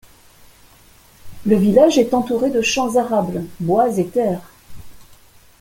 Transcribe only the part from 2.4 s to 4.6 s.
de champs arables, bois et terres.